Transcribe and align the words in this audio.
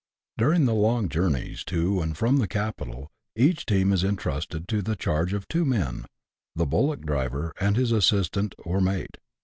During 0.35 0.65
the 0.65 0.73
long 0.73 1.09
journeys 1.09 1.63
to 1.65 2.01
and 2.01 2.17
from 2.17 2.37
the 2.37 2.47
capital, 2.47 3.11
each 3.35 3.67
team 3.67 3.93
is 3.93 4.03
entrusted 4.03 4.67
to 4.69 4.81
the 4.81 4.95
charge 4.95 5.31
of 5.31 5.47
two 5.47 5.63
men— 5.63 6.05
the 6.55 6.65
bullock 6.65 7.01
driver 7.01 7.53
and 7.59 7.75
his 7.75 7.91
assistant, 7.91 8.55
or" 8.57 8.81
mate." 8.81 9.17